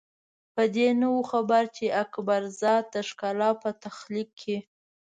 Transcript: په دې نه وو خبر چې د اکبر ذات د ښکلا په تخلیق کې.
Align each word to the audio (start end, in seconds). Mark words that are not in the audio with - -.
په 0.53 0.63
دې 0.75 0.87
نه 1.01 1.07
وو 1.13 1.21
خبر 1.31 1.63
چې 1.75 1.85
د 1.89 1.93
اکبر 2.03 2.41
ذات 2.61 2.85
د 2.95 2.97
ښکلا 3.07 3.49
په 3.61 3.69
تخلیق 3.83 4.29
کې. 4.41 4.57